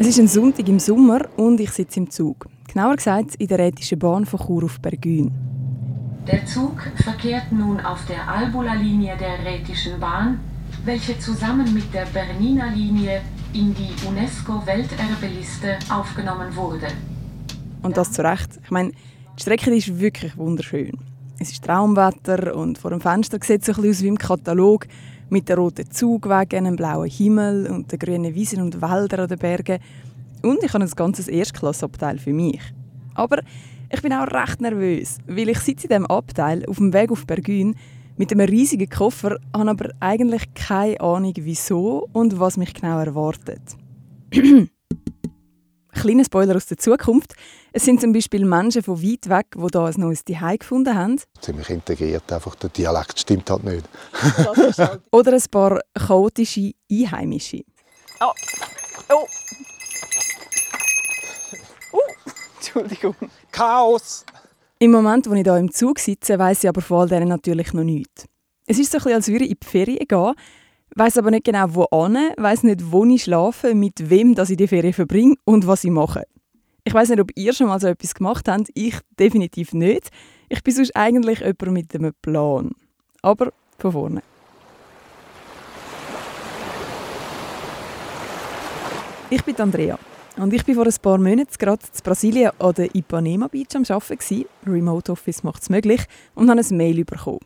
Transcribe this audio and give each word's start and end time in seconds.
Es 0.00 0.06
ist 0.06 0.18
ein 0.18 0.26
Sonntag 0.26 0.68
im 0.68 0.80
Sommer 0.80 1.20
und 1.36 1.60
ich 1.60 1.70
sitze 1.70 2.00
im 2.00 2.10
Zug. 2.10 2.48
Genauer 2.66 2.96
gesagt 2.96 3.36
in 3.36 3.46
der 3.46 3.60
Rätischen 3.60 4.00
Bahn 4.00 4.26
von 4.26 4.40
Chur 4.40 4.64
auf 4.64 4.80
Bergün. 4.80 5.30
Der 6.26 6.44
Zug 6.44 6.82
verkehrt 6.96 7.52
nun 7.52 7.78
auf 7.80 8.04
der 8.06 8.28
Albula-Linie 8.28 9.16
der 9.18 9.44
Rätischen 9.44 10.00
Bahn, 10.00 10.40
welche 10.84 11.16
zusammen 11.20 11.72
mit 11.72 11.94
der 11.94 12.06
Bernina 12.06 12.66
Linie 12.74 13.20
in 13.52 13.72
die 13.72 13.94
UNESCO-Welterbeliste 14.04 15.78
aufgenommen 15.90 16.56
wurde. 16.56 16.88
Und 17.82 17.96
das 17.96 18.10
zu 18.10 18.24
Recht. 18.24 18.58
Ich 18.64 18.70
meine, 18.72 18.90
die 19.38 19.42
Strecke 19.42 19.72
ist 19.72 20.00
wirklich 20.00 20.36
wunderschön. 20.36 20.92
Es 21.38 21.52
ist 21.52 21.64
Traumwetter 21.64 22.56
und 22.56 22.76
vor 22.76 22.90
dem 22.90 23.00
Fenster 23.00 23.38
sieht 23.40 23.62
es 23.62 23.68
ein 23.68 23.76
bisschen 23.76 23.90
aus 23.90 24.02
wie 24.02 24.08
im 24.08 24.18
Katalog 24.18 24.86
mit 25.30 25.48
den 25.48 25.58
roten 25.58 25.88
Zugwegen, 25.88 26.64
dem 26.64 26.74
blauen 26.74 27.08
Himmel 27.08 27.70
und 27.70 27.92
den 27.92 28.00
grünen 28.00 28.34
Wiesen 28.34 28.60
und 28.60 28.82
Wäldern 28.82 29.20
an 29.20 29.28
den 29.28 29.38
Bergen. 29.38 29.78
Und 30.42 30.64
ich 30.64 30.74
habe 30.74 30.82
ein 30.82 30.90
ganzes 30.90 31.28
Erstklasseabteil 31.28 32.18
für 32.18 32.32
mich. 32.32 32.60
Aber 33.14 33.38
ich 33.92 34.02
bin 34.02 34.12
auch 34.12 34.26
recht 34.26 34.60
nervös, 34.60 35.18
weil 35.28 35.50
ich 35.50 35.60
sitze 35.60 35.84
in 35.84 35.90
diesem 35.90 36.06
Abteil 36.06 36.66
auf 36.66 36.78
dem 36.78 36.92
Weg 36.92 37.12
auf 37.12 37.24
Bergün 37.24 37.76
mit 38.16 38.32
einem 38.32 38.48
riesigen 38.48 38.88
Koffer, 38.88 39.36
habe 39.54 39.70
aber 39.70 39.90
eigentlich 40.00 40.52
keine 40.54 41.00
Ahnung, 41.00 41.34
wieso 41.36 42.08
und 42.12 42.40
was 42.40 42.56
mich 42.56 42.74
genau 42.74 42.98
erwartet. 42.98 43.62
Kleiner 45.92 46.24
Spoiler 46.24 46.56
aus 46.56 46.66
der 46.66 46.78
Zukunft. 46.78 47.34
Es 47.72 47.84
sind 47.84 48.00
zum 48.00 48.12
Beispiel 48.12 48.46
Menschen 48.46 48.82
von 48.82 49.02
weit 49.02 49.28
weg, 49.28 49.46
die 49.54 49.60
hier 49.60 49.84
ein 49.84 49.94
neues 49.98 50.24
Zuhause 50.24 50.58
gefunden 50.58 50.94
haben. 50.94 51.20
Ziemlich 51.40 51.68
integriert, 51.68 52.32
einfach 52.32 52.54
der 52.54 52.70
Dialekt 52.70 53.18
stimmt 53.18 53.50
halt 53.50 53.64
nicht. 53.64 53.84
halt 54.78 55.00
Oder 55.12 55.34
ein 55.34 55.42
paar 55.50 55.80
chaotische 55.94 56.72
Einheimische. 56.90 57.62
Oh. 58.20 58.32
Oh. 59.10 59.26
Uh. 61.92 61.98
Entschuldigung. 62.56 63.14
Chaos! 63.52 64.24
Im 64.78 64.92
Moment, 64.92 65.28
wo 65.28 65.34
ich 65.34 65.42
hier 65.42 65.56
im 65.56 65.70
Zug 65.72 65.98
sitze, 65.98 66.38
weiss 66.38 66.62
ich 66.62 66.68
aber 66.68 66.80
vor 66.80 67.02
all 67.02 67.08
denen 67.08 67.28
natürlich 67.28 67.72
noch 67.74 67.84
nichts. 67.84 68.26
Es 68.66 68.78
ist 68.78 68.92
so 68.92 68.98
ein 68.98 69.02
bisschen, 69.02 69.16
als 69.16 69.28
würde 69.28 69.44
ich 69.44 69.50
in 69.50 69.56
die 69.62 69.66
Ferien 69.66 70.08
gehen, 70.08 70.34
weiß 70.94 71.18
aber 71.18 71.30
nicht 71.30 71.44
genau, 71.44 71.66
wo 71.70 71.84
an, 71.84 72.16
weiß 72.36 72.62
nicht, 72.62 72.90
wo 72.90 73.04
ich 73.04 73.24
schlafe, 73.24 73.74
mit 73.74 74.08
wem 74.08 74.34
dass 74.34 74.50
ich 74.50 74.56
die 74.56 74.68
Ferien 74.68 74.94
verbringe 74.94 75.34
und 75.44 75.66
was 75.66 75.84
ich 75.84 75.90
mache. 75.90 76.24
Ich 76.88 76.94
weiß 76.94 77.10
nicht, 77.10 77.20
ob 77.20 77.30
ihr 77.34 77.52
schon 77.52 77.66
mal 77.66 77.78
so 77.78 77.86
etwas 77.86 78.14
gemacht 78.14 78.48
habt. 78.48 78.70
Ich 78.72 78.98
definitiv 79.18 79.74
nicht. 79.74 80.08
Ich 80.48 80.62
bin 80.62 80.72
sonst 80.72 80.96
eigentlich 80.96 81.40
jemand 81.40 81.72
mit 81.72 81.94
einem 81.94 82.14
Plan. 82.22 82.70
Aber 83.20 83.52
von 83.78 83.92
vorne. 83.92 84.22
Ich 89.28 89.44
bin 89.44 89.60
Andrea 89.60 89.98
und 90.38 90.54
ich 90.54 90.66
war 90.66 90.74
vor 90.76 90.86
ein 90.86 90.94
paar 91.02 91.18
Monaten 91.18 91.52
gerade 91.58 91.84
in 91.94 92.02
Brasilien 92.02 92.52
an 92.58 92.72
der 92.72 92.94
Ipanema 92.94 93.48
Beach 93.48 93.76
am 93.76 93.84
Arbeiten. 93.86 94.46
Remote 94.66 95.12
Office 95.12 95.42
macht 95.42 95.60
es 95.60 95.68
möglich 95.68 96.00
und 96.34 96.48
habe 96.48 96.62
ein 96.62 96.76
Mail 96.78 97.04
bekommen. 97.04 97.40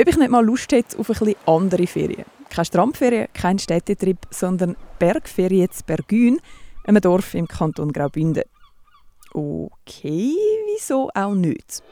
Ob 0.00 0.08
ich 0.08 0.16
nicht 0.16 0.30
mal 0.30 0.42
Lust 0.42 0.72
hätte 0.72 0.98
auf 0.98 1.10
ein 1.10 1.18
bisschen 1.18 1.36
andere 1.44 1.86
Ferien. 1.86 2.24
Keine 2.48 2.64
Strandferien, 2.64 3.28
kein 3.34 3.58
Städtetrip, 3.58 4.16
sondern 4.30 4.76
Bergferien 4.98 5.70
zu 5.70 5.84
Bergün, 5.84 6.40
einem 6.86 7.00
Dorf 7.00 7.34
im 7.34 7.48
Kanton 7.48 7.92
Graubünden. 7.92 8.44
Okay, 9.32 10.34
wieso 10.66 11.10
auch 11.14 11.34
nicht? 11.34 11.82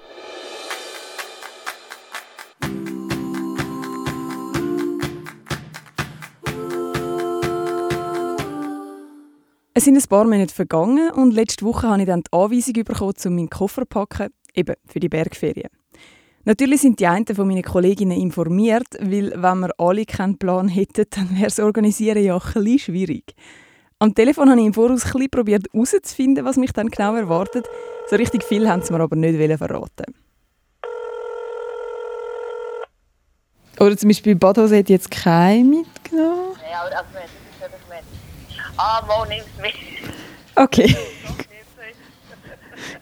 Es 9.76 9.84
sind 9.84 9.96
ein 9.96 10.08
paar 10.08 10.24
Monate 10.24 10.54
vergangen 10.54 11.10
und 11.10 11.34
letzte 11.34 11.64
Woche 11.64 11.88
habe 11.88 12.00
ich 12.00 12.06
dann 12.06 12.22
die 12.22 12.32
Anweisung 12.32 12.84
bekommen, 12.84 13.14
um 13.24 13.34
meinen 13.34 13.50
Koffer 13.50 13.82
zu 13.82 13.86
packen, 13.86 14.28
eben 14.54 14.76
für 14.86 15.00
die 15.00 15.08
Bergferien. 15.08 15.70
Natürlich 16.44 16.82
sind 16.82 17.00
die 17.00 17.06
einen 17.08 17.26
von 17.26 17.48
meinen 17.48 17.62
Kolleginnen 17.62 18.20
informiert, 18.20 18.86
weil 19.00 19.32
wenn 19.34 19.60
wir 19.60 19.70
alle 19.78 20.04
keinen 20.04 20.38
Plan 20.38 20.68
hätten, 20.68 21.06
dann 21.10 21.30
wäre 21.30 21.44
das 21.44 21.58
Organisieren 21.58 22.22
ja 22.22 22.36
ein 22.36 22.40
bisschen 22.40 22.78
schwierig. 22.78 23.34
Am 24.00 24.14
Telefon 24.14 24.50
habe 24.50 24.60
ich 24.60 24.66
im 24.66 24.74
Voraus 24.74 25.14
ein 25.14 25.30
probiert 25.30 25.66
herauszufinden, 25.72 26.44
was 26.44 26.56
mich 26.56 26.72
dann 26.72 26.88
genau 26.88 27.14
erwartet. 27.14 27.66
So 28.08 28.16
richtig 28.16 28.42
viel 28.44 28.68
haben 28.68 28.82
sie 28.82 28.92
mir 28.92 29.00
aber 29.00 29.16
nicht 29.16 29.58
verraten. 29.58 30.14
Oder 33.80 33.96
zum 33.96 34.08
Beispiel 34.08 34.36
Badhose 34.36 34.78
hat 34.78 34.88
jetzt 34.88 35.10
kein 35.10 35.70
mitgenommen. 35.70 36.56
Ja, 36.70 36.82
aber 36.82 36.96
also, 36.96 37.08
das 37.60 37.68
ist 37.68 37.88
mit. 37.88 38.68
Ah, 38.76 39.04
Mo 39.06 39.24
nimmt 39.24 39.44
es 39.56 39.62
mit. 39.62 39.74
Okay. 40.56 40.96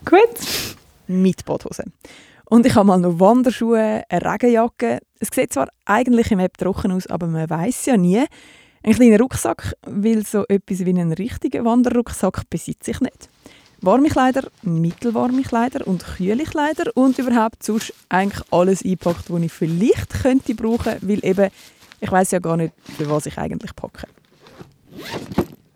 Gut. 0.04 0.76
Mit 1.06 1.44
Badhose. 1.44 1.84
Und 2.46 2.66
ich 2.66 2.74
habe 2.74 2.86
mal 2.86 2.98
noch 2.98 3.18
Wanderschuhe, 3.18 4.02
eine 4.08 4.32
Regenjacke. 4.32 5.00
Es 5.20 5.28
sieht 5.32 5.52
zwar 5.52 5.68
eigentlich 5.84 6.30
im 6.30 6.38
App 6.38 6.56
trocken 6.58 6.92
aus, 6.92 7.06
aber 7.06 7.26
man 7.26 7.48
weiß 7.48 7.86
ja 7.86 7.96
nie. 7.96 8.24
Ein 8.84 8.94
kleiner 8.94 9.18
Rucksack, 9.18 9.76
weil 9.86 10.24
so 10.26 10.44
etwas 10.48 10.84
wie 10.84 10.90
einen 10.90 11.12
richtigen 11.12 11.64
Wanderrucksack 11.64 12.50
besitze 12.50 12.90
ich 12.90 13.00
nicht. 13.00 13.28
Warme 13.80 14.08
Kleider, 14.08 14.48
mittelwarme 14.62 15.42
Kleider 15.42 15.86
und 15.86 16.04
kühle 16.04 16.44
Kleider 16.44 16.90
und 16.94 17.18
überhaupt 17.18 17.62
sonst 17.62 17.92
eigentlich 18.08 18.42
alles 18.50 18.84
eingepackt, 18.84 19.30
was 19.30 19.42
ich 19.42 19.52
vielleicht 19.52 20.22
könnte 20.22 20.54
brauchen, 20.54 20.94
weil 21.00 21.24
eben 21.24 21.50
ich 22.02 22.10
weiß 22.10 22.32
ja 22.32 22.40
gar 22.40 22.56
nicht, 22.56 22.74
für 22.84 23.08
was 23.08 23.26
ich 23.26 23.38
eigentlich 23.38 23.74
packe. 23.76 24.08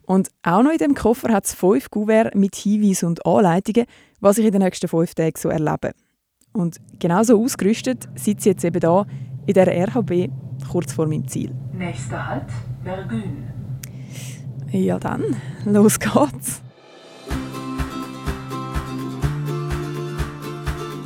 Und 0.06 0.30
auch 0.42 0.62
noch 0.62 0.72
in 0.72 0.78
dem 0.78 0.94
Koffer 0.94 1.32
hat 1.32 1.46
es 1.46 1.54
fünf 1.54 1.88
Kuverts 1.88 2.34
mit 2.34 2.56
Hinweisen 2.56 3.06
und 3.06 3.24
Anleitungen, 3.24 3.86
was 4.20 4.38
ich 4.38 4.46
in 4.46 4.52
den 4.52 4.62
nächsten 4.62 4.88
fünf 4.88 5.14
Tagen 5.14 5.36
so 5.36 5.48
erlebe. 5.48 5.92
Und 6.52 6.80
genauso 6.98 7.40
ausgerüstet 7.40 8.08
sitze 8.16 8.48
ich 8.48 8.54
jetzt 8.54 8.64
eben 8.64 8.80
da 8.80 9.06
in 9.46 9.54
der 9.54 9.68
RHB 9.68 10.28
kurz 10.68 10.92
vor 10.92 11.06
meinem 11.06 11.28
Ziel. 11.28 11.54
Nächster 11.72 12.26
Halt, 12.26 12.46
Bergün. 12.86 13.44
Ja 14.70 15.00
dann, 15.00 15.24
los 15.64 15.98
geht's. 15.98 16.62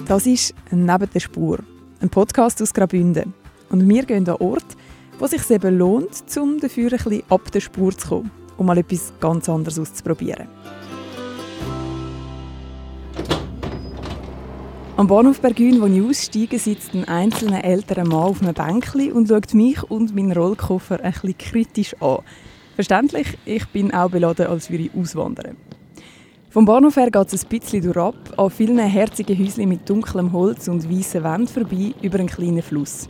Das 0.06 0.26
ist 0.26 0.54
«Neben 0.70 1.10
der 1.10 1.20
Spur», 1.20 1.60
ein 2.02 2.10
Podcast 2.10 2.60
aus 2.60 2.74
Graubünden. 2.74 3.32
Und 3.70 3.88
wir 3.88 4.04
gehen 4.04 4.28
an 4.28 4.36
Ort, 4.41 4.76
wo 5.18 5.24
es 5.24 5.30
sich 5.30 5.50
eben 5.50 5.78
lohnt, 5.78 6.22
um 6.38 6.60
dafür 6.60 6.92
ein 6.92 6.98
bisschen 6.98 7.22
ab 7.30 7.50
der 7.50 7.60
Spur 7.60 7.97
zu 7.97 8.08
kommen, 8.08 8.30
um 8.58 8.66
mal 8.66 8.76
etwas 8.76 9.14
ganz 9.18 9.48
anderes 9.48 9.78
auszuprobieren. 9.78 10.48
Am 15.00 15.06
Bahnhof 15.06 15.40
Bergün, 15.40 15.80
wo 15.80 15.86
ich 15.86 16.02
aussteige, 16.02 16.58
sitzt 16.58 16.92
ein 16.92 17.08
einzelner 17.08 17.64
älterer 17.64 18.04
Mann 18.04 18.18
auf 18.18 18.42
einem 18.42 18.52
Bänkchen 18.52 19.12
und 19.12 19.28
schaut 19.28 19.54
mich 19.54 19.82
und 19.84 20.14
meinen 20.14 20.32
Rollkoffer 20.32 21.02
ein 21.02 21.12
bisschen 21.12 21.38
kritisch 21.38 21.94
an. 22.02 22.18
Verständlich, 22.74 23.38
ich 23.46 23.66
bin 23.68 23.94
auch 23.94 24.10
beladen, 24.10 24.48
als 24.48 24.70
würde 24.70 24.84
ich 24.84 24.94
auswandern. 24.94 25.56
Vom 26.50 26.66
Bahnhof 26.66 26.96
her 26.96 27.10
geht 27.10 27.32
es 27.32 27.44
ein 27.44 27.48
bisschen 27.48 27.82
durchab, 27.82 28.14
an 28.36 28.50
vielen 28.50 28.78
herzigen 28.78 29.38
Häuschen 29.38 29.70
mit 29.70 29.88
dunklem 29.88 30.34
Holz 30.34 30.68
und 30.68 30.90
weißen 30.90 31.24
Wänden 31.24 31.48
vorbei, 31.48 31.94
über 32.02 32.18
einen 32.18 32.28
kleinen 32.28 32.60
Fluss. 32.60 33.08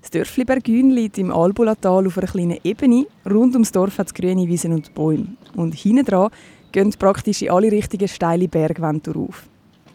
Das 0.00 0.10
Dörfli 0.10 0.44
Bergün 0.44 0.90
liegt 0.90 1.16
im 1.16 1.30
Albulatal 1.30 2.08
auf 2.08 2.18
einer 2.18 2.26
kleinen 2.26 2.58
Ebene. 2.64 3.06
Rund 3.24 3.54
ums 3.54 3.70
Dorf 3.70 3.98
hat 3.98 4.08
es 4.08 4.14
grüne 4.14 4.48
Wiesen 4.48 4.72
und 4.72 4.92
Bäume. 4.94 5.36
Und 5.54 5.76
hinten 5.76 6.06
dran 6.06 6.30
gehen 6.72 6.92
praktisch 6.98 7.42
in 7.42 7.50
alle 7.50 7.70
Richtigen 7.70 8.08
steile 8.08 8.48
Bergwände 8.48 9.14
auf. 9.14 9.48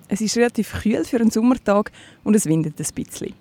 Es 0.07 0.21
ist 0.21 0.37
relativ 0.37 0.71
kühl 0.81 1.03
für 1.03 1.19
einen 1.19 1.31
Sommertag 1.31 1.91
und 2.23 2.35
es 2.35 2.45
windet 2.45 2.79
ein 2.79 3.03
bisschen. 3.03 3.33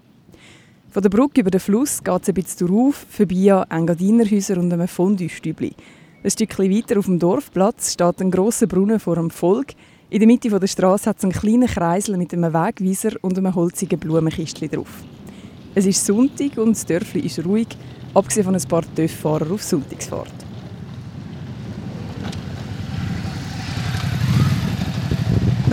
Von 0.90 1.02
der 1.02 1.10
Brücke 1.10 1.40
über 1.40 1.50
den 1.50 1.60
Fluss 1.60 2.02
geht 2.02 2.22
es 2.22 2.28
ein 2.28 2.34
bisschen 2.34 2.68
darauf, 2.68 3.04
vorbei 3.10 3.52
an 3.52 3.68
Engadinerhäusern 3.68 4.60
und 4.60 4.72
einem 4.72 4.88
Fondue-Stübli. 4.88 5.74
Ein 6.22 6.30
Stückchen 6.30 6.70
weiter 6.70 6.98
auf 6.98 7.04
dem 7.04 7.18
Dorfplatz 7.18 7.92
steht 7.92 8.20
ein 8.20 8.30
grosser 8.30 8.66
Brunnen 8.66 8.98
vor 8.98 9.16
dem 9.16 9.30
Volk. 9.30 9.72
In 10.08 10.20
der 10.20 10.26
Mitte 10.26 10.48
der 10.48 10.66
Straße 10.66 11.10
hat 11.10 11.18
es 11.18 11.24
einen 11.24 11.32
kleinen 11.32 11.66
Kreisel 11.68 12.16
mit 12.16 12.32
einem 12.32 12.54
Wegweiser 12.54 13.12
und 13.20 13.36
einem 13.36 13.54
holzigen 13.54 13.98
Blumenkistchen 13.98 14.70
drauf. 14.70 15.02
Es 15.74 15.84
ist 15.84 16.06
Sonntag 16.06 16.56
und 16.56 16.70
das 16.70 16.86
Dörfli 16.86 17.20
ist 17.20 17.44
ruhig, 17.44 17.68
abgesehen 18.14 18.44
von 18.44 18.54
ein 18.54 18.68
paar 18.68 18.84
Töfffahrer 18.94 19.50
auf 19.50 19.62
Sonntagsfahrt. 19.62 20.43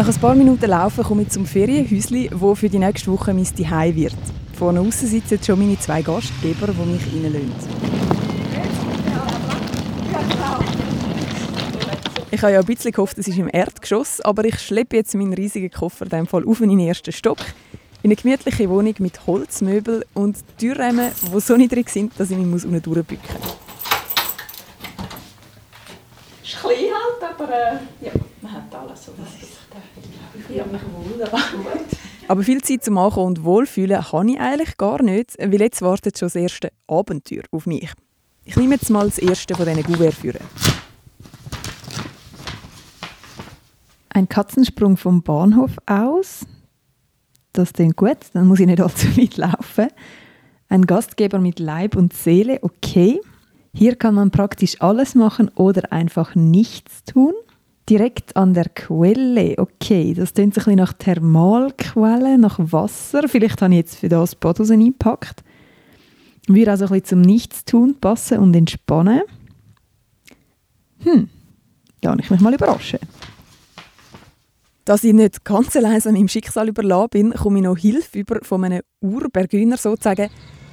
Nach 0.02 0.08
ein 0.08 0.20
paar 0.20 0.34
Minuten 0.34 0.66
Laufen 0.66 1.04
komme 1.04 1.22
ich 1.22 1.30
zum 1.30 1.46
Ferienhäuschen, 1.46 2.30
wo 2.32 2.56
für 2.56 2.70
die 2.70 2.80
nächste 2.80 3.12
Woche 3.12 3.36
mein 3.36 3.46
Zuhause 3.46 3.96
wird. 3.96 4.16
Vorne 4.58 4.80
außen 4.80 5.08
sitzen 5.08 5.38
schon 5.46 5.60
meine 5.60 5.78
zwei 5.78 6.02
Gastgeber, 6.02 6.70
die 6.74 6.92
mich 6.92 7.06
reinlassen. 7.06 7.70
Ich 12.32 12.42
habe 12.42 12.54
ja 12.54 12.60
ein 12.62 12.66
bisschen 12.66 12.92
gehofft, 12.94 13.20
es 13.20 13.28
ist 13.28 13.38
im 13.38 13.48
Erdgeschoss, 13.54 14.22
aber 14.22 14.44
ich 14.44 14.60
schleppe 14.60 14.96
jetzt 14.96 15.14
meinen 15.14 15.34
riesigen 15.34 15.70
Koffer 15.70 16.06
in 16.06 16.10
dem 16.10 16.26
Fall 16.26 16.48
auf 16.48 16.62
in 16.62 16.70
den 16.70 16.80
ersten 16.80 17.12
Stock. 17.12 17.38
In 18.02 18.10
eine 18.10 18.16
gemütliche 18.16 18.68
Wohnung 18.72 18.96
mit 18.98 19.28
Holzmöbeln 19.28 20.04
und 20.16 20.38
Türrahmen, 20.58 21.12
die 21.32 21.40
so 21.40 21.56
niedrig 21.56 21.92
sind, 21.92 22.20
dass 22.20 22.32
ich 22.32 22.38
mich 22.40 22.66
unten 22.66 22.82
durchbücken 22.82 23.36
muss. 23.40 23.56
ist 26.44 26.60
klein 26.60 26.76
halt, 26.92 27.40
aber 27.40 27.54
äh, 27.54 28.06
ja, 28.06 28.12
man 28.52 28.64
hat 28.64 28.76
alles. 28.76 29.06
So, 29.06 29.14
das 29.18 29.30
ist, 29.42 29.58
ich 30.36 30.44
fühle 30.44 30.66
mich 30.66 30.82
wohl. 30.82 31.28
Aber 32.28 32.44
viel 32.44 32.62
Zeit 32.62 32.84
zum 32.84 32.98
Ankommen 32.98 33.28
und 33.28 33.44
Wohlfühlen 33.44 34.12
habe 34.12 34.32
ich 34.32 34.40
eigentlich 34.40 34.78
gar 34.78 35.02
nicht, 35.02 35.38
weil 35.40 35.62
jetzt 35.62 35.82
wartet 35.82 36.18
schon 36.18 36.28
das 36.28 36.36
erste 36.36 36.72
Abenteuer 36.88 37.44
auf 37.52 37.66
mich. 37.66 37.92
Ich 38.44 38.56
nehme 38.56 38.76
jetzt 38.76 38.90
mal 38.90 39.06
das 39.06 39.18
erste 39.18 39.56
von 39.56 39.66
diesen 39.66 39.84
Gouverne 39.84 40.12
führen. 40.12 40.42
Ein 44.10 44.28
Katzensprung 44.28 44.98
vom 44.98 45.22
Bahnhof 45.24 45.72
aus. 45.86 46.46
Das 47.54 47.74
klingt 47.74 47.98
gut, 47.98 48.18
dann 48.34 48.48
muss 48.48 48.60
ich 48.60 48.66
nicht 48.66 48.82
allzu 48.82 49.08
weit 49.18 49.38
laufen. 49.38 49.88
Ein 50.70 50.86
Gastgeber 50.86 51.40
mit 51.40 51.60
Leib 51.60 51.96
und 51.96 52.14
Seele, 52.14 52.60
okay. 52.62 53.20
Hier 53.74 53.96
kann 53.96 54.16
man 54.16 54.32
praktisch 54.32 54.82
alles 54.82 55.16
machen 55.16 55.50
oder 55.56 55.94
einfach 55.94 56.36
nichts 56.36 57.04
tun. 57.04 57.34
Direkt 57.92 58.38
an 58.38 58.54
der 58.54 58.70
Quelle, 58.70 59.56
okay. 59.58 60.14
Das 60.14 60.34
klingt 60.34 60.58
ein 60.66 60.76
nach 60.78 60.94
Thermalquelle, 60.94 62.38
nach 62.38 62.58
Wasser. 62.58 63.28
Vielleicht 63.28 63.62
habe 63.62 63.74
ich 63.74 63.80
jetzt 63.80 63.98
für 63.98 64.08
das 64.08 64.34
Bad 64.34 64.62
eingepackt. 64.62 65.44
Würde 66.48 66.72
also 66.72 66.86
ein 66.86 66.92
bisschen 66.92 67.06
zum 67.06 67.22
Nichtstun 67.22 68.00
passen 68.00 68.38
und 68.38 68.56
entspannen. 68.56 69.24
Hm, 71.00 71.28
da 72.00 72.16
ich 72.16 72.30
mich 72.30 72.40
mal 72.40 72.54
überraschen. 72.54 73.00
Dass 74.86 75.04
ich 75.04 75.12
nicht 75.12 75.44
ganz 75.44 75.76
allein 75.76 76.00
meinem 76.06 76.30
Schicksal 76.30 76.70
überlassen 76.70 77.10
bin, 77.10 77.34
komme 77.34 77.60
ich 77.60 77.66
noch 77.66 77.78
Hilfe 77.78 78.20
über 78.20 78.40
von 78.42 78.64
einem 78.64 78.84
Urbergüner 79.02 79.76
sozusagen, 79.76 80.30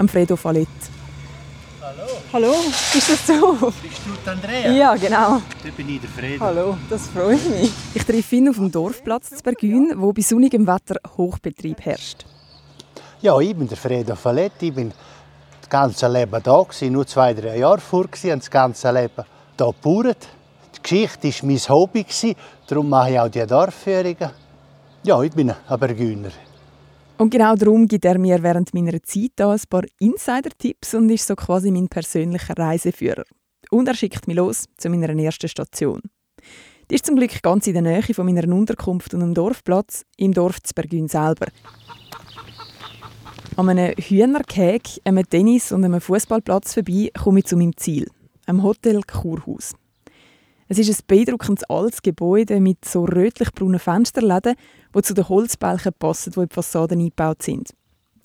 Fredo 0.09 0.37
Fallett. 0.37 0.69
Hallo, 1.81 2.09
Hallo, 2.33 2.55
ist 2.93 3.09
das 3.09 3.25
so? 3.25 3.53
bist 3.81 4.01
du 4.05 4.31
Andrea? 4.31 4.73
Ja, 4.73 4.97
genau. 4.97 5.41
Da 5.63 5.71
bin 5.77 5.89
ich 5.89 6.01
der 6.01 6.11
Fredo. 6.11 6.45
Hallo, 6.45 6.77
das 6.91 7.07
freut 7.07 7.49
mich. 7.51 7.71
Ich 7.95 8.05
treffe 8.05 8.35
ihn 8.35 8.49
auf 8.49 8.57
dem 8.57 8.73
Dorfplatz 8.73 9.31
zu 9.31 9.43
Bergün, 9.45 9.93
wo 9.97 10.13
bei 10.13 10.23
sonnigem 10.23 10.67
Wetter 10.67 10.97
Hochbetrieb 11.17 11.81
herrscht. 11.85 12.27
Ja, 13.23 13.39
ich 13.39 13.55
bin 13.55 13.69
der 13.69 13.77
Fredo 13.77 14.17
Faletti. 14.17 14.69
Ich 14.69 14.75
bin 14.75 14.93
das 15.61 15.71
ganze 15.71 16.09
Leben 16.09 16.43
da 16.43 16.63
gewesen, 16.63 16.93
nur 16.93 17.07
zwei, 17.07 17.33
drei 17.33 17.59
Jahre 17.59 17.79
vor 17.79 18.09
gewesen, 18.09 18.33
und 18.33 18.43
das 18.43 18.51
ganze 18.51 18.91
Leben 18.91 19.25
hier 19.57 19.67
gebaut. 19.67 20.17
Die 20.75 20.83
Geschichte 20.83 21.29
war 21.29 21.47
mein 21.49 21.59
Hobby, 21.69 22.07
darum 22.67 22.89
mache 22.89 23.11
ich 23.13 23.21
auch 23.21 23.29
die 23.29 23.47
Dorfführungen. 23.47 24.31
Ja, 25.05 25.23
ich 25.23 25.33
bin 25.33 25.51
ein 25.51 25.79
Bergüner. 25.79 26.31
Und 27.19 27.31
genau 27.31 27.57
darum 27.57 27.89
gibt 27.89 28.05
er 28.05 28.17
mir 28.17 28.41
während 28.45 28.73
meiner 28.73 29.03
Zeit 29.03 29.33
da 29.37 29.51
ein 29.51 29.61
paar 29.69 29.83
Insider-Tipps 29.99 30.95
und 30.95 31.11
ist 31.11 31.27
so 31.27 31.35
quasi 31.35 31.73
mein 31.73 31.89
persönlicher 31.89 32.57
Reiseführer. 32.57 33.25
Und 33.71 33.89
er 33.89 33.95
schickt 33.95 34.29
mich 34.29 34.37
los 34.37 34.67
zu 34.77 34.89
meiner 34.89 35.09
ersten 35.19 35.49
Station. 35.49 36.01
Die 36.89 36.95
ist 36.95 37.05
zum 37.05 37.17
Glück 37.17 37.43
ganz 37.43 37.67
in 37.67 37.75
der 37.75 37.83
Nähe 37.83 38.15
von 38.15 38.25
meiner 38.25 38.49
Unterkunft 38.55 39.13
und 39.15 39.23
einem 39.23 39.35
Dorfplatz 39.35 40.05
im 40.17 40.33
Dorf 40.33 40.63
zu 40.63 40.73
Bergün 40.75 41.09
selber. 41.09 41.49
An 43.57 43.69
einem 43.69 43.95
Hühnerkäg, 43.97 44.83
einem 45.05 45.29
Tennis- 45.29 45.73
und 45.73 45.85
einem 45.85 46.01
Fußballplatz 46.01 46.75
vorbei 46.75 47.11
komme 47.19 47.41
ich 47.41 47.47
zu 47.47 47.57
meinem 47.57 47.77
Ziel, 47.77 48.07
einem 48.47 48.63
Hotel 48.63 49.03
Kurhaus. 49.03 49.75
Es 50.71 50.79
ist 50.79 50.91
ein 50.91 51.05
beeindruckendes 51.07 51.65
altes 51.65 52.03
Gebäude 52.03 52.61
mit 52.61 52.85
so 52.85 53.05
rötlich-braunen 53.05 53.81
Fensterläden, 53.81 54.55
die 54.95 55.03
zu 55.03 55.15
den 55.15 55.27
Holzbalken 55.27 55.95
passen, 55.99 56.33
die 56.33 56.41
in 56.41 56.49
die 56.49 56.55
Fassaden 56.55 57.01
eingebaut 57.01 57.43
sind. 57.43 57.71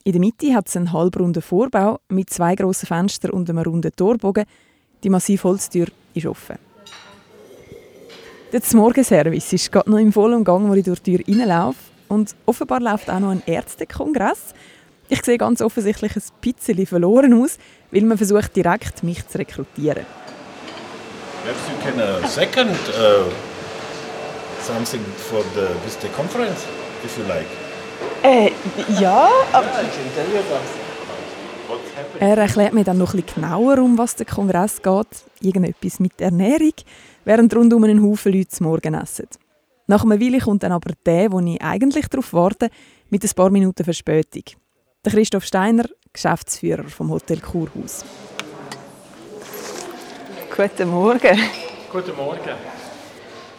In 0.04 0.12
der 0.12 0.20
Mitte 0.20 0.54
hat 0.54 0.68
es 0.68 0.76
einen 0.76 0.92
halbrunden 0.92 1.42
Vorbau 1.42 2.00
mit 2.10 2.30
zwei 2.30 2.56
grossen 2.56 2.88
Fenstern 2.88 3.32
und 3.32 3.50
einem 3.50 3.64
runden 3.64 3.96
Torbogen. 3.96 4.44
Die 5.04 5.10
massive 5.10 5.44
Holztür 5.44 5.88
ist 6.14 6.26
offen. 6.26 6.58
Der 8.52 8.62
Morgenservice 8.74 9.54
ist 9.54 9.72
gerade 9.72 9.90
noch 9.90 9.98
im 9.98 10.12
vollen 10.12 10.44
Gang, 10.44 10.70
wo 10.70 10.74
ich 10.74 10.84
durch 10.84 11.02
die 11.02 11.18
Tür 11.18 11.26
reinlaufe. 11.26 11.80
Und 12.10 12.36
offenbar 12.46 12.82
läuft 12.82 13.10
auch 13.10 13.22
noch 13.22 13.32
ein 13.32 13.42
Ärztekongress. 13.46 14.54
Ich 15.08 15.24
sehe 15.24 15.38
ganz 15.38 15.62
offensichtlich 15.62 16.16
ein 16.18 16.24
bisschen 16.42 16.86
verloren 16.86 17.42
aus, 17.42 17.58
weil 17.92 18.04
man 18.04 18.18
versucht, 18.18 18.54
direkt 18.54 19.02
mich 19.02 19.26
zu 19.28 19.38
rekrutieren. 19.38 20.06
Perhaps 21.44 21.70
you 21.70 21.78
can 21.84 22.00
uh, 22.00 22.26
second 22.26 22.72
uh, 22.72 23.30
something 24.62 25.04
for 25.18 25.44
the 25.56 25.68
with 25.84 26.00
the 26.00 26.08
conference, 26.16 26.66
if 27.04 27.18
you 27.18 27.26
like. 27.28 27.48
Äh, 28.24 28.52
ja, 29.02 29.28
aber 29.52 29.68
Er 32.20 32.38
erklärt 32.38 32.74
mir 32.74 32.86
dann 32.86 32.98
noch 32.98 33.14
ein 33.14 33.22
bisschen 33.24 33.42
genauer, 33.42 33.80
um 33.80 33.98
was 33.98 34.16
der 34.16 34.26
Kongress 34.26 34.82
geht. 34.82 35.26
Irgendetwas 35.42 36.00
mit 36.00 36.22
Ernährung, 36.22 36.76
während 37.26 37.54
rundum 37.54 37.84
einen 37.84 38.02
Haufen 38.02 38.32
Leute 38.32 38.48
zum 38.48 38.68
Morgen 38.68 38.94
essen. 38.94 39.28
Nach 39.88 40.06
einer 40.06 40.22
Weile 40.22 40.40
kommt 40.40 40.64
dann 40.64 40.72
aber 40.72 40.94
der, 41.06 41.30
wo 41.30 41.42
ich 41.42 41.62
eigentlich 41.62 42.08
darauf 42.08 42.32
warte, 42.32 42.70
mit 43.10 43.22
ein 43.22 43.32
paar 43.36 43.50
Minuten 43.50 43.84
Verspätung. 43.84 44.44
Der 45.04 45.12
Christoph 45.12 45.44
Steiner, 45.44 45.90
Geschäftsführer 46.14 46.86
vom 46.86 47.12
Hotel 47.12 47.42
Kurhaus. 47.42 48.06
Guten 50.56 50.90
Morgen. 50.90 51.40
Guten 51.92 52.16
Morgen. 52.16 52.40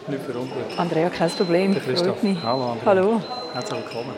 Nicht 0.07 0.23
verunglückt. 0.23 0.79
Andrea, 0.79 1.11
kein 1.11 1.31
Problem. 1.31 1.75
Christoph. 1.75 2.19
Freut 2.19 2.23
mich. 2.23 2.43
Hallo, 2.43 2.73
Andrea. 2.73 2.87
Hallo. 2.87 3.23
Herzlich 3.53 3.81
willkommen. 3.81 4.15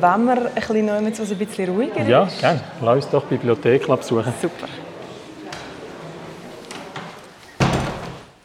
Wenn 0.00 0.24
wir 0.24 0.46
ein 0.46 0.54
bisschen 0.54 0.86
noch 0.86 1.18
was 1.20 1.30
ein 1.30 1.38
bisschen 1.38 1.74
ruhiger 1.74 2.00
ist. 2.00 2.08
Ja, 2.08 2.28
gerne. 2.40 2.60
Lass 2.82 2.96
uns 2.96 3.08
doch 3.10 3.22
die 3.28 3.36
Bibliothek 3.36 3.86
besuchen. 3.86 4.32
Super. 4.42 4.66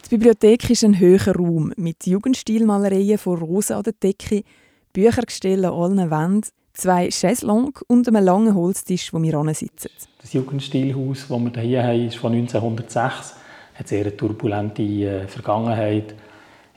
Die 0.04 0.08
Bibliothek 0.10 0.70
ist 0.70 0.84
ein 0.84 1.00
höherer 1.00 1.34
Raum 1.34 1.72
mit 1.76 2.06
Jugendstilmalereien 2.06 3.18
von 3.18 3.38
Rosen 3.38 3.76
an 3.76 3.82
der 3.82 3.94
Decke, 3.94 4.44
Büchergestellen 4.92 5.64
an 5.64 5.72
allen 5.72 6.10
Wänden, 6.10 6.50
zwei 6.74 7.08
Chaiselongs 7.10 7.82
und 7.88 8.06
einem 8.06 8.22
langen 8.22 8.54
Holztisch, 8.54 9.12
wo 9.12 9.20
wir 9.20 9.54
sitzen. 9.54 9.90
Das 10.20 10.32
Jugendstilhaus, 10.34 11.26
das 11.28 11.30
wir 11.30 11.62
hier 11.62 11.82
haben, 11.82 12.06
ist 12.06 12.16
von 12.16 12.32
1906. 12.32 13.41
Hat 13.74 13.88
sehr 13.88 14.02
eine 14.02 14.16
turbulente 14.16 14.82
äh, 14.82 15.26
Vergangenheit. 15.26 16.14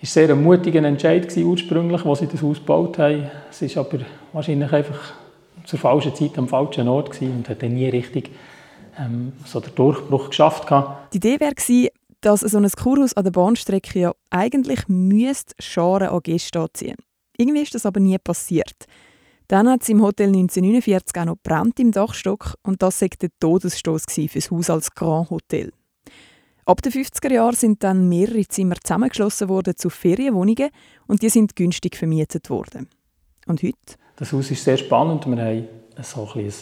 Es 0.02 0.16
war 0.16 0.24
sehr 0.24 0.36
ein 0.36 0.44
mutiger 0.44 0.84
Entscheid 0.84 1.24
gewesen, 1.24 1.46
ursprünglich, 1.46 2.06
als 2.06 2.20
sie 2.20 2.28
das 2.28 2.42
Haus 2.42 2.58
gebaut 2.58 2.98
haben. 2.98 3.30
Es 3.50 3.62
ist 3.62 3.78
aber 3.78 4.00
wahrscheinlich 4.34 4.72
einfach 4.72 5.14
zur 5.66 5.80
falschen 5.80 6.14
Zeit 6.16 6.38
am 6.38 6.48
falschen 6.48 6.88
Ort 6.88 7.20
und 7.22 7.50
hat 7.50 7.62
nie 7.64 7.90
richtig 7.90 8.32
ähm, 9.00 9.34
so 9.46 9.60
den 9.60 9.74
Durchbruch 9.76 10.30
geschafft. 10.30 10.68
Gehabt. 10.68 11.14
Die 11.14 11.18
Idee 11.18 11.40
wäre 11.40 11.56
dass 12.22 12.42
so 12.42 12.58
ein 12.58 12.70
Kurhaus 12.70 13.14
an 13.14 13.24
der 13.24 13.32
Bahnstrecke 13.32 14.00
ja 14.00 14.12
eigentlich 14.32 14.88
müsste 14.88 15.54
Scharen 15.60 16.10
an 16.10 16.22
Gäste 16.24 16.60
anziehen. 16.60 16.98
Irgendwie 17.38 17.62
ist 17.62 17.76
das 17.76 17.86
aber 17.86 18.00
nie 18.00 18.18
passiert. 18.18 18.86
Dann 19.48 19.70
hat 19.70 19.84
es 19.84 19.90
im 19.90 20.02
Hotel 20.02 20.28
1949 20.28 21.22
auch 21.22 21.26
noch 21.26 21.38
brennt 21.44 21.80
im 21.80 21.92
Dachstock 21.92 22.56
und 22.64 22.82
das 22.82 23.02
war 23.02 23.10
der 23.10 23.30
Todesstoß 23.40 24.06
für 24.10 24.28
das 24.28 24.50
Haus 24.50 24.70
als 24.72 24.92
Grand 24.92 25.30
Hotel. 25.30 25.72
Ab 26.68 26.82
den 26.82 26.92
50er 26.92 27.32
Jahren 27.32 27.54
sind 27.54 27.84
dann 27.84 28.10
mehrere 28.10 28.48
Zimmer 28.48 28.74
zusammengeschlossen 28.84 29.50
worden 29.50 29.76
zu 29.78 29.92
Ferienwohnungen 29.92 30.72
und 31.06 31.22
die 31.22 31.30
sind 31.30 31.56
günstig 31.56 31.96
vermietet 31.96 32.50
worden. 32.50 32.90
Und 33.46 33.62
heute? 33.62 33.78
Das 34.16 34.34
Haus 34.34 34.50
ist 34.50 34.64
sehr 34.64 34.78
spannend. 34.78 35.28
Wir 35.28 35.38
haben 35.38 35.68
so 36.02 36.28
ein, 36.34 36.46
ein 36.46 36.54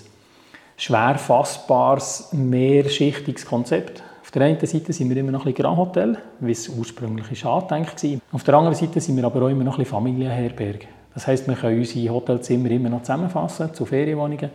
schwer 0.75 1.17
fassbares, 1.17 2.33
mehrschichtiges 2.33 3.45
Konzept. 3.45 4.03
Auf 4.21 4.31
der 4.31 4.41
einen 4.41 4.59
Seite 4.65 4.91
sind 4.91 5.09
wir 5.09 5.15
immer 5.15 5.31
noch 5.31 5.45
ein 5.45 5.53
Grand 5.53 5.77
Hotel, 5.77 6.17
wie 6.41 6.51
es 6.51 6.67
ursprünglich 6.67 7.45
angedenkt 7.45 8.03
war. 8.03 8.19
Auf 8.33 8.43
der 8.43 8.55
anderen 8.55 8.75
Seite 8.75 8.99
sind 8.99 9.15
wir 9.15 9.23
aber 9.23 9.43
auch 9.43 9.49
immer 9.49 9.63
noch 9.63 9.79
ein 9.79 9.85
Familienherberge. 9.85 10.87
Das 11.13 11.27
heisst, 11.27 11.47
wir 11.47 11.55
können 11.55 11.79
unsere 11.79 12.13
Hotelzimmer 12.13 12.71
immer 12.71 12.89
noch 12.89 13.03
zusammenfassen 13.03 13.73
zu 13.73 13.85
Ferienwohnungen 13.85 14.49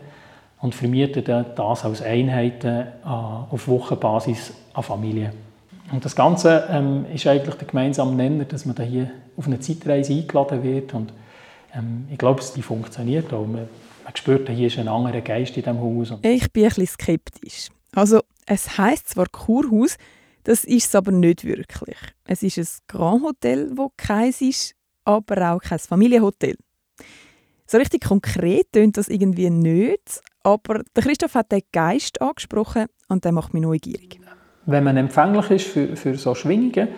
und 0.61 0.75
vermieten 0.75 1.25
das 1.25 1.85
als 1.85 2.03
Einheiten 2.03 2.87
auf 3.05 3.69
Wochenbasis 3.69 4.53
an 4.75 4.83
Familien. 4.83 5.33
Und 5.93 6.05
das 6.05 6.15
Ganze 6.15 6.69
ähm, 6.71 7.07
ist 7.15 7.27
eigentlich 7.27 7.55
der 7.55 7.67
gemeinsame 7.67 8.15
Nenner, 8.15 8.45
dass 8.45 8.67
man 8.67 8.75
da 8.75 8.83
hier 8.83 9.11
auf 9.37 9.47
eine 9.47 9.59
Zeitreise 9.59 10.13
eingeladen 10.13 10.63
wird 10.63 10.93
und 10.93 11.13
ähm, 11.75 12.07
ich 12.11 12.19
glaube, 12.19 12.43
die 12.55 12.63
funktioniert 12.63 13.33
auch. 13.33 13.47
Man, 13.47 13.69
man 14.05 14.17
spürt, 14.17 14.49
hier 14.51 14.67
ist 14.67 14.79
ein 14.79 14.89
anderer 14.89 15.21
Geist 15.21 15.57
in 15.57 15.63
diesem 15.63 15.81
Haus. 15.81 16.13
Ich 16.23 16.53
bin 16.53 16.65
ein 16.65 16.69
bisschen 16.69 16.87
skeptisch. 16.87 17.69
Also, 17.95 18.21
es 18.47 18.77
heißt 18.77 19.09
zwar 19.09 19.27
Kurhaus, 19.27 19.97
das 20.45 20.65
ist 20.65 20.87
es 20.87 20.95
aber 20.95 21.13
nicht 21.13 21.45
wirklich. 21.45 21.97
Es 22.25 22.43
ist 22.43 22.59
ein 22.59 22.69
Grand 22.87 23.23
Hotel, 23.23 23.71
wo 23.75 23.91
keins 23.97 24.41
ist, 24.41 24.75
aber 25.05 25.53
auch 25.53 25.61
kein 25.61 25.79
Familienhotel. 25.79 26.57
So 27.67 27.77
richtig 27.77 28.05
konkret 28.05 28.73
tönt 28.73 28.97
das 28.97 29.09
irgendwie 29.09 29.51
nicht, 29.51 30.21
aber 30.49 30.83
der 30.97 31.03
Christoph 31.03 31.35
hat 31.35 31.53
den 31.53 31.63
Geist 31.73 32.23
angesprochen 32.23 32.87
und 33.09 33.25
der 33.25 33.33
macht 33.33 33.53
mich 33.53 33.63
neugierig. 33.63 34.21
Wenn 34.67 34.85
man 34.85 34.97
empfänglich 34.97 35.51
ist 35.51 35.67
für, 35.67 35.97
für 35.97 36.15
so 36.17 36.35
Schwingungen, 36.35 36.89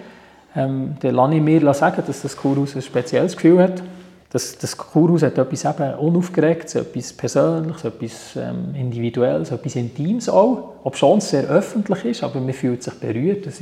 ähm, 0.56 0.96
dann 1.00 1.14
lasse 1.14 1.34
ich 1.34 1.42
mir 1.42 1.74
sagen, 1.74 2.02
dass 2.06 2.22
das 2.22 2.36
Kurhaus 2.36 2.74
ein 2.74 2.82
spezielles 2.82 3.36
Gefühl 3.36 3.62
hat. 3.62 3.82
Das, 4.30 4.56
das 4.58 4.76
Kurhaus 4.76 5.22
hat 5.22 5.38
etwas 5.38 5.64
eben 5.64 5.94
Unaufgeregtes, 5.94 6.76
etwas 6.76 7.12
Persönliches, 7.12 7.84
etwas 7.84 8.36
ähm, 8.36 8.74
Individuelles, 8.74 9.50
etwas 9.50 9.74
Intimes 9.74 10.28
auch. 10.28 10.74
Ob 10.84 10.96
schon 10.96 11.18
es 11.18 11.30
sehr 11.30 11.44
öffentlich 11.48 12.04
ist, 12.04 12.22
aber 12.22 12.40
man 12.40 12.52
fühlt 12.52 12.82
sich 12.82 12.94
berührt. 12.94 13.46
Es, 13.46 13.60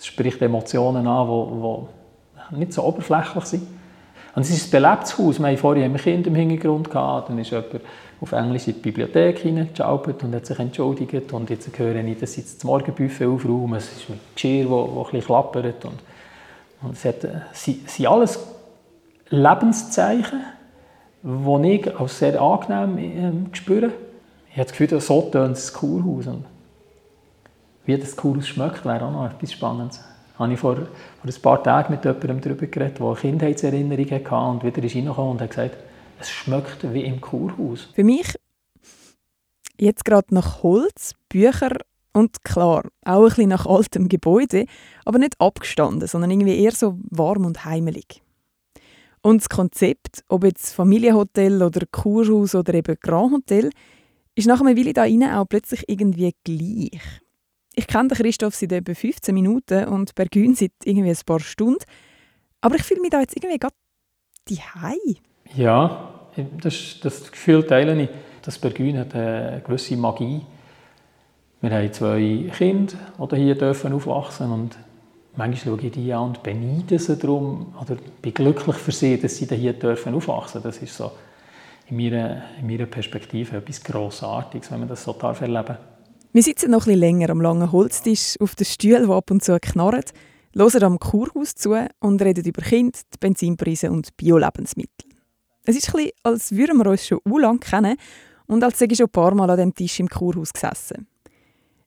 spricht 0.00 0.42
Emotionen 0.42 1.06
an, 1.06 1.28
die 1.28 2.56
nicht 2.58 2.72
so 2.72 2.84
oberflächlich 2.84 3.44
sind. 3.44 3.66
Und 4.34 4.42
es 4.42 4.50
ist 4.50 4.66
ein 4.66 4.70
belebtes 4.70 5.16
Haus. 5.16 5.38
Wir 5.38 5.46
haben 5.46 5.56
vorhin 5.56 5.84
ein 5.84 5.96
Kind 5.96 6.26
im 6.26 6.34
Hintergrund 6.34 6.90
gehabt, 6.90 7.30
dann 7.30 7.38
ist 7.38 7.50
jemand 7.50 7.80
auf 8.24 8.32
Englisch 8.32 8.68
in 8.68 8.74
die 8.74 8.80
Bibliothek 8.80 9.40
hineingeschaut 9.40 10.22
und 10.24 10.34
hat 10.34 10.46
sich 10.46 10.58
entschuldigt. 10.58 11.30
Und 11.32 11.50
jetzt 11.50 11.78
höre 11.78 11.96
ich, 11.96 12.18
dass 12.18 12.32
sie 12.32 12.42
das 12.42 12.64
Morgenbuffet 12.64 13.26
aufräumen. 13.26 13.74
Es 13.74 13.92
ist 13.92 14.08
mit 14.08 14.18
Geschirr, 14.34 14.66
ein 14.66 15.02
bisschen 15.04 15.20
klappert. 15.20 15.84
Und, 15.84 16.02
und 16.80 16.92
es 16.94 17.04
hat, 17.04 17.20
sind, 17.52 17.88
sind 17.88 18.06
alles 18.06 18.38
Lebenszeichen, 19.28 20.40
die 21.22 21.70
ich 21.72 22.00
als 22.00 22.18
sehr 22.18 22.40
angenehm 22.40 22.98
äh, 23.52 23.56
spüre. 23.56 23.90
Ich 24.50 24.56
habe 24.56 24.70
das 24.70 24.78
Gefühl, 24.78 25.00
so 25.00 25.20
tönt 25.30 25.56
das 25.56 25.70
Kurhaus. 25.74 26.26
Und 26.26 26.46
wie 27.84 27.98
das 27.98 28.16
Kurhaus 28.16 28.48
schmeckt, 28.48 28.86
wäre 28.86 29.04
auch 29.04 29.12
noch 29.12 29.26
etwas 29.26 29.52
Spannendes. 29.52 29.98
Da 30.32 30.44
habe 30.44 30.54
ich 30.54 30.58
vor, 30.58 30.76
vor 30.76 30.86
ein 31.26 31.42
paar 31.42 31.62
Tagen 31.62 31.92
mit 31.92 32.04
jemandem 32.06 32.40
darüber 32.40 32.66
geredet, 32.66 32.98
der 32.98 33.06
eine 33.06 33.16
Kindheitserinnerung 33.16 34.10
hatte 34.10 34.34
und 34.34 34.64
wieder 34.64 34.82
reingekommen 34.82 35.32
und 35.32 35.40
hat 35.42 35.50
gesagt, 35.50 35.76
es 36.24 36.30
schmeckt 36.30 36.92
wie 36.92 37.04
im 37.04 37.20
Kurhaus. 37.20 37.88
Für 37.94 38.04
mich 38.04 38.34
jetzt 39.78 40.04
gerade 40.04 40.34
nach 40.34 40.62
Holz, 40.62 41.12
Bücher 41.28 41.76
und 42.12 42.44
klar, 42.44 42.84
auch 43.04 43.22
ein 43.22 43.28
bisschen 43.28 43.48
nach 43.48 43.66
altem 43.66 44.08
Gebäude, 44.08 44.66
aber 45.04 45.18
nicht 45.18 45.40
abgestanden, 45.40 46.06
sondern 46.06 46.30
irgendwie 46.30 46.58
eher 46.58 46.72
so 46.72 46.98
warm 47.10 47.44
und 47.44 47.64
heimelig. 47.64 48.22
Und 49.20 49.40
das 49.40 49.48
Konzept, 49.48 50.22
ob 50.28 50.44
jetzt 50.44 50.74
Familienhotel 50.74 51.62
oder 51.62 51.86
Kurhaus 51.90 52.54
oder 52.54 52.74
eben 52.74 52.96
Grand 53.00 53.32
Hotel, 53.32 53.70
ist 54.34 54.46
nach 54.46 54.60
einer 54.60 54.76
Weile 54.76 54.92
da 54.92 55.02
rein 55.02 55.22
auch 55.24 55.46
plötzlich 55.48 55.84
irgendwie 55.88 56.34
gleich. 56.44 57.00
Ich 57.74 57.86
kenne 57.86 58.08
den 58.08 58.18
Christoph 58.18 58.54
seit 58.54 58.72
etwa 58.72 58.94
15 58.94 59.34
Minuten 59.34 59.86
und 59.86 60.14
Bergün 60.14 60.54
seit 60.54 60.72
irgendwie 60.84 61.10
ein 61.10 61.18
paar 61.26 61.40
Stunden. 61.40 61.84
Aber 62.60 62.76
ich 62.76 62.82
fühle 62.82 63.00
mich 63.00 63.10
da 63.10 63.20
jetzt 63.20 63.36
irgendwie 63.36 63.58
gerade 63.58 63.74
die 64.48 64.60
Ja, 65.54 66.13
das, 66.60 67.00
das 67.02 67.30
Gefühl 67.30 67.66
teile 67.66 68.00
ich. 68.02 68.08
Das 68.42 68.58
Bergün 68.58 68.98
hat 68.98 69.14
eine 69.14 69.62
gewisse 69.64 69.96
Magie. 69.96 70.42
Wir 71.60 71.70
haben 71.70 71.92
zwei 71.92 72.50
Kinder, 72.56 72.94
die 73.30 73.36
hier 73.36 73.54
dürfen 73.54 73.92
aufwachsen 73.92 74.52
und 74.52 74.76
Manchmal 75.36 75.76
schaue 75.76 75.86
ich 75.86 75.92
die 75.92 76.12
an 76.12 76.28
und 76.28 76.42
beneide 76.44 76.98
sie 76.98 77.16
darum 77.16 77.74
oder 77.80 77.96
bin 78.22 78.32
glücklich 78.32 78.76
für 78.76 78.92
sie, 78.92 79.18
dass 79.18 79.36
sie 79.36 79.46
hier 79.46 79.72
dürfen 79.72 80.14
aufwachsen. 80.14 80.62
Das 80.62 80.78
ist 80.78 80.96
so 80.96 81.10
in 81.88 81.96
meiner, 81.96 82.44
in 82.60 82.68
meiner 82.68 82.86
Perspektive 82.86 83.56
etwas 83.56 83.82
Grossartiges, 83.82 84.70
wenn 84.70 84.80
man 84.80 84.88
das 84.88 85.02
so 85.02 85.12
darf 85.12 85.40
erleben 85.40 85.76
Wir 86.32 86.42
sitzen 86.42 86.70
noch 86.70 86.86
etwas 86.86 86.98
länger 86.98 87.30
am 87.30 87.40
langen 87.40 87.72
Holztisch 87.72 88.36
auf 88.40 88.54
den 88.54 88.64
Stühlen, 88.64 89.06
die 89.06 89.12
ab 89.12 89.30
und 89.32 89.42
zu 89.42 89.58
knarren, 89.58 90.04
hören 90.56 90.84
am 90.84 90.98
Kurhaus 91.00 91.56
zu 91.56 91.74
und 91.98 92.22
reden 92.22 92.44
über 92.44 92.62
Kinder, 92.62 92.98
die 93.12 93.18
Benzinpreise 93.18 93.90
und 93.90 94.16
Bio-Lebensmittel. 94.16 95.13
Es 95.64 95.76
ist 95.76 95.90
bisschen, 95.90 96.10
als 96.22 96.52
würden 96.52 96.76
wir 96.76 96.86
uns 96.86 97.06
schon 97.06 97.20
lange 97.24 97.58
kennen 97.58 97.96
und 98.46 98.62
als 98.62 98.78
sei 98.78 98.86
ich 98.90 98.98
schon 98.98 99.06
ein 99.06 99.12
paar 99.12 99.34
Mal 99.34 99.48
an 99.48 99.56
dem 99.56 99.74
Tisch 99.74 99.98
im 99.98 100.08
Kurhaus 100.08 100.52
gesessen. 100.52 101.06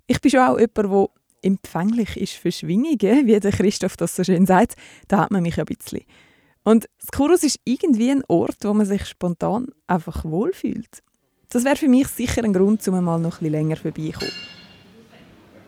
Ich 0.08 0.20
bin 0.20 0.32
schon 0.32 0.40
auch 0.40 0.60
jemand, 0.60 0.78
der 0.78 1.08
empfänglich 1.44 2.18
ist 2.18 2.34
für 2.34 2.52
Schwingungen, 2.52 3.28
wie 3.28 3.40
der 3.40 3.52
Christoph 3.52 3.96
das 3.96 4.16
so 4.16 4.24
schön 4.24 4.46
sagt, 4.48 4.76
da 5.08 5.20
hat 5.20 5.32
man 5.32 5.44
mich 5.44 5.60
ein 5.60 5.66
bisschen. 5.66 6.02
Und 6.64 6.90
das 7.00 7.12
Kurus 7.12 7.44
ist 7.44 7.60
irgendwie 7.66 8.10
ein 8.10 8.24
Ort, 8.28 8.58
wo 8.64 8.74
man 8.74 8.86
sich 8.86 9.06
spontan 9.06 9.68
einfach 9.86 10.26
wohlfühlt. 10.26 11.04
Das 11.50 11.64
wäre 11.64 11.76
für 11.76 11.88
mich 11.88 12.08
sicher 12.08 12.44
ein 12.44 12.54
Grund, 12.54 12.86
um 12.88 13.04
mal 13.04 13.20
noch 13.20 13.42
ein 13.42 13.52
länger 13.52 13.78
vorbeikommen. 13.78 14.32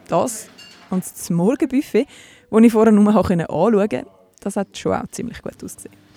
Das 0.07 0.49
und 0.89 1.03
das 1.03 1.29
Morgenbuffet, 1.29 2.07
das 2.49 2.63
ich 2.63 2.71
vorher 2.71 2.91
nur 2.91 3.07
anschauen 3.07 3.47
konnte, 3.47 4.05
das 4.41 4.55
hat 4.55 4.77
schon 4.77 4.93
auch 4.93 5.07
ziemlich 5.11 5.41
gut 5.41 5.63
ausgesehen. 5.63 6.08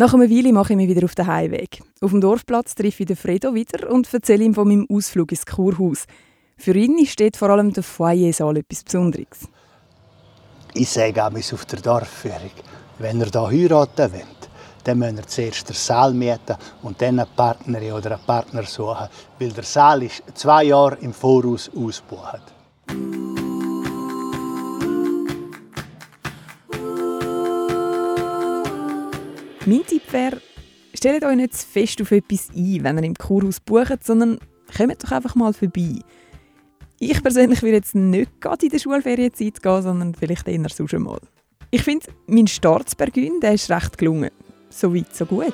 Nach 0.00 0.14
einer 0.14 0.30
Weile 0.30 0.50
mache 0.50 0.72
ich 0.72 0.76
mich 0.78 0.88
wieder 0.88 1.04
auf 1.04 1.14
den 1.14 1.26
Heimweg. 1.26 1.82
Auf 2.00 2.12
dem 2.12 2.22
Dorfplatz 2.22 2.74
treffe 2.74 3.02
ich 3.02 3.06
den 3.06 3.16
Fredo 3.16 3.52
wieder 3.52 3.90
und 3.90 4.10
erzähle 4.10 4.44
ihm 4.44 4.54
von 4.54 4.66
meinem 4.66 4.86
Ausflug 4.90 5.30
ins 5.30 5.44
Kurhaus. 5.44 6.06
Für 6.56 6.74
ihn 6.74 7.04
steht 7.04 7.36
vor 7.36 7.50
allem 7.50 7.70
der 7.70 7.82
Foyersaal 7.82 8.56
etwas 8.56 8.82
Besonderes. 8.82 9.46
Ich 10.72 10.88
sage 10.88 11.22
auch 11.22 11.52
auf 11.52 11.66
der 11.66 11.80
Dorfführung, 11.80 12.50
wenn 12.98 13.20
ihr 13.20 13.26
hier 13.26 13.46
heiraten 13.46 14.12
wollt, 14.14 14.48
dann 14.84 15.00
müsst 15.00 15.18
ihr 15.18 15.26
zuerst 15.26 15.68
den 15.68 15.76
Saal 15.76 16.14
mieten 16.14 16.56
und 16.80 17.02
dann 17.02 17.20
eine 17.20 17.28
Partnerin 17.36 17.92
oder 17.92 18.12
einen 18.12 18.24
Partner 18.24 18.62
suchen, 18.62 19.06
weil 19.38 19.52
der 19.52 19.64
Saal 19.64 20.02
ist 20.02 20.22
zwei 20.32 20.64
Jahre 20.64 20.96
im 21.02 21.12
Voraus 21.12 21.70
ausgebucht. 21.76 22.54
Mein 29.66 29.84
Tipp 29.86 30.10
wäre, 30.10 30.40
stellt 30.94 31.22
euch 31.22 31.36
nicht 31.36 31.54
zu 31.54 31.66
fest 31.66 32.00
auf 32.00 32.12
etwas 32.12 32.48
ein, 32.56 32.82
wenn 32.82 32.96
ihr 32.96 33.04
im 33.04 33.14
Kurhaus 33.14 33.60
bucht, 33.60 34.02
sondern 34.02 34.38
kommt 34.74 35.04
doch 35.04 35.12
einfach 35.12 35.34
mal 35.34 35.52
vorbei. 35.52 35.96
Ich 36.98 37.22
persönlich 37.22 37.60
würde 37.60 37.76
jetzt 37.76 37.94
nicht 37.94 38.40
gerade 38.40 38.64
in 38.64 38.72
der 38.72 38.78
Schulferienzeit 38.78 39.62
gehen, 39.62 39.82
sondern 39.82 40.14
vielleicht 40.14 40.48
eher 40.48 40.66
sonst 40.70 40.94
mal. 40.94 41.20
Ich 41.70 41.82
finde, 41.82 42.06
mein 42.26 42.46
Staatsbergün, 42.46 43.40
der 43.40 43.52
ist 43.52 43.70
recht 43.70 43.98
gelungen. 43.98 44.30
So 44.70 44.94
weit, 44.94 45.14
so 45.14 45.26
gut. 45.26 45.52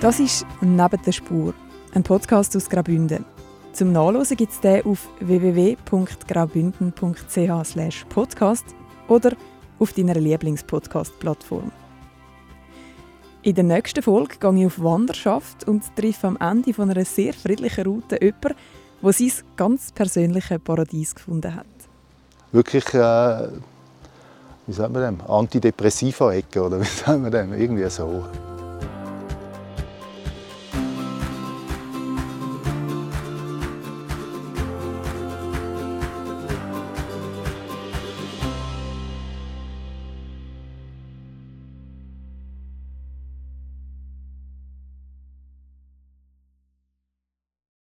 Das 0.00 0.18
ist 0.18 0.44
«Neben 0.60 1.02
der 1.02 1.12
Spur», 1.12 1.54
ein 1.92 2.02
Podcast 2.02 2.56
aus 2.56 2.68
Graubünden. 2.68 3.24
Zum 3.72 3.92
Nachlesen 3.92 4.36
gibt 4.36 4.50
es 4.52 4.60
den 4.60 4.84
auf 4.84 5.08
www.graubünden.ch 5.20 8.08
podcast 8.08 8.64
oder 9.08 9.36
auf 9.78 9.92
deiner 9.92 10.14
Lieblingspodcast-Plattform. 10.14 11.70
In 13.42 13.54
der 13.54 13.64
nächsten 13.64 14.02
Folge 14.02 14.36
gehe 14.40 14.58
ich 14.58 14.66
auf 14.66 14.82
Wanderschaft 14.82 15.68
und 15.68 15.84
treffe 15.94 16.26
am 16.26 16.36
Ende 16.38 16.74
von 16.74 16.90
einer 16.90 17.04
sehr 17.04 17.32
friedlichen 17.32 17.86
Route 17.86 18.18
jemanden, 18.20 18.56
der 19.02 19.12
sein 19.12 19.32
ganz 19.56 19.92
persönliches 19.92 20.58
Paradies 20.58 21.14
gefunden 21.14 21.54
hat. 21.54 21.66
Wirklich, 22.50 22.92
äh, 22.94 23.48
wie 24.66 24.72
sagt 24.72 24.92
man 24.92 25.02
dem, 25.02 25.30
Antidepressiva-Ecke 25.30 26.62
oder 26.62 26.80
wie 26.80 26.84
sagt 26.84 27.20
man 27.20 27.30
dem, 27.30 27.52
irgendwie 27.52 27.88
so. 27.88 28.24